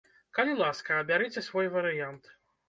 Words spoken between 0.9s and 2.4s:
абярыце свой варыянт.